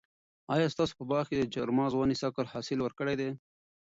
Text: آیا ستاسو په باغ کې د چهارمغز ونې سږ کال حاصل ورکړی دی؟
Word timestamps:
آیا 0.53 0.67
ستاسو 0.73 0.93
په 0.99 1.03
باغ 1.09 1.25
کې 1.29 1.35
د 1.37 1.43
چهارمغز 1.53 1.93
ونې 1.93 2.15
سږ 2.21 2.31
کال 2.35 2.47
حاصل 2.53 2.79
ورکړی 2.81 3.15
دی؟ 3.19 3.29